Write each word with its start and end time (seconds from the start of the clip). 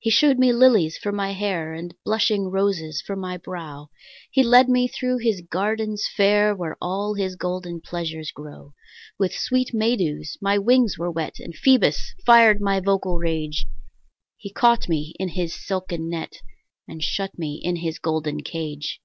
He 0.00 0.10
shew'd 0.10 0.40
me 0.40 0.52
lilies 0.52 0.98
for 0.98 1.12
my 1.12 1.34
hair, 1.34 1.72
And 1.72 1.94
blushing 2.04 2.50
roses 2.50 3.00
for 3.00 3.14
my 3.14 3.36
brow; 3.36 3.90
He 4.28 4.42
led 4.42 4.68
me 4.68 4.88
thro' 4.88 5.18
his 5.18 5.40
gardens 5.40 6.08
fair 6.16 6.52
Where 6.52 6.76
all 6.80 7.14
his 7.14 7.36
golden 7.36 7.80
pleasures 7.80 8.32
grow. 8.32 8.74
With 9.20 9.32
sweet 9.32 9.72
May 9.72 9.94
dews 9.96 10.36
my 10.40 10.58
wings 10.58 10.98
were 10.98 11.12
wet, 11.12 11.38
And 11.38 11.54
Phoebus 11.54 12.12
fired 12.26 12.60
my 12.60 12.80
vocal 12.80 13.18
rage; 13.18 13.66
He 14.36 14.50
caught 14.52 14.88
me 14.88 15.14
in 15.20 15.28
his 15.28 15.54
silken 15.54 16.10
net, 16.10 16.38
And 16.88 17.00
shut 17.00 17.38
me 17.38 17.60
in 17.62 17.76
his 17.76 18.00
golden 18.00 18.40
cage. 18.42 19.00